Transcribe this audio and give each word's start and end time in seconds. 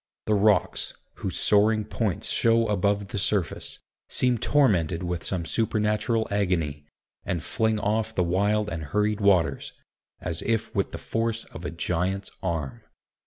The 0.25 0.33
rocks, 0.33 0.95
whose 1.17 1.39
soaring 1.39 1.85
points 1.85 2.27
show 2.27 2.67
above 2.69 3.09
the 3.09 3.19
surface, 3.19 3.77
seem 4.09 4.39
tormented 4.39 5.03
with 5.03 5.23
some 5.23 5.45
supernatural 5.45 6.27
agony, 6.31 6.87
and 7.23 7.43
fling 7.43 7.79
off 7.79 8.15
the 8.15 8.23
wild 8.23 8.67
and 8.67 8.83
hurried 8.85 9.21
waters, 9.21 9.73
as 10.19 10.41
if 10.41 10.73
with 10.73 10.91
the 10.91 10.97
force 10.97 11.43
of 11.53 11.65
a 11.65 11.69
giant's 11.69 12.31
arm. 12.41 12.81